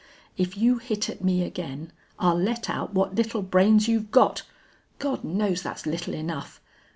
"If 0.35 0.57
you 0.57 0.79
hit 0.79 1.11
at 1.11 1.23
me 1.23 1.43
again 1.43 1.91
I'll 2.17 2.33
let 2.33 2.71
out 2.71 2.91
what 2.91 3.13
little 3.13 3.43
brains 3.43 3.87
you've 3.87 4.09
got. 4.09 4.41
God 4.97 5.23
knows 5.23 5.61
that's 5.61 5.85
little 5.85 6.15
enough!... 6.15 6.59